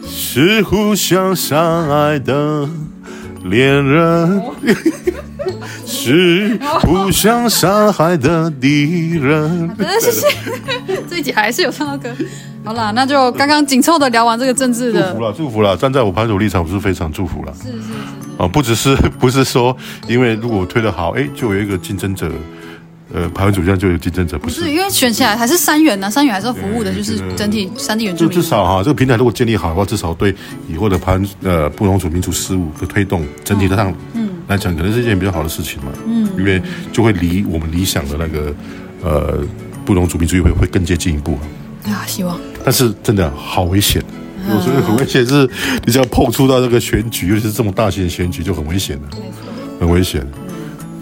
[0.06, 2.68] 是互相相爱的
[3.44, 4.42] 恋人，
[5.84, 9.76] 是互相伤害的敌人。
[10.00, 10.26] 谢谢，
[11.10, 12.08] 这一集还是有唱到歌。
[12.64, 15.76] 好啦，那就刚刚紧凑的聊完这个政治的，祝福了，祝福了。
[15.76, 17.52] 站在我拍手立场，我是非常祝福了。
[17.60, 17.88] 是是是，是
[18.38, 22.30] 啊，不只是不是说，因为如果我推得好，哎，就有一个竞争者。
[23.12, 24.70] 呃，排湾族这样就有竞争者，不是？
[24.70, 28.32] 因为选起来还是三元呢、啊，三元还是要服务的，就是整体三地原住民。
[28.32, 30.34] 就至少哈，这个平台如果建立好的话，至少对
[30.68, 35.92] 以后的排湾呃不同族民族事务的推动，整体的上嗯来讲，可能是一件比较好的事情嘛。
[36.06, 36.60] 嗯，因为
[36.92, 38.54] 就会离我们理想的那个
[39.02, 39.44] 呃
[39.84, 41.38] 不同族民族议会会更接近一步
[41.84, 42.04] 啊。
[42.06, 42.40] 希望。
[42.64, 44.02] 但是真的好危险，
[44.48, 45.48] 我、觉得很危险，是
[45.84, 49.02] 你只要碰触到这个选举，尤其是这么大型的选举，就很危险了。
[49.78, 50.26] 很危险。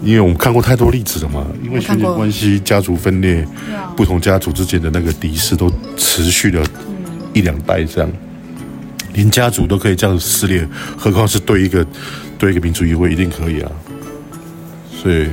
[0.03, 3.47] 因为我们看过太多例子了嘛，因为血缘关系、家族分裂，
[3.95, 6.61] 不同家族之间的那个敌视都持续了
[7.33, 8.11] 一两代这样，
[9.13, 11.85] 连家族都可以这样撕裂，何况是对一个
[12.37, 13.71] 对一个民族议会一定可以啊。
[15.01, 15.27] 所以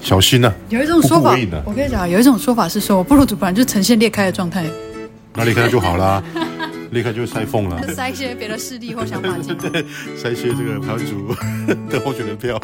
[0.00, 0.54] 小心呐、啊。
[0.70, 4.64] 有一种说法，啊、我跟你讲，有一种说法是说，部落族本来就呈现裂开的状态，
[5.34, 6.22] 那裂开就好啦，
[6.92, 9.54] 裂开就会塞缝了，塞一些别的势力或想法进，
[10.16, 11.34] 塞一些这个台湾族
[11.92, 12.58] 的候选人票。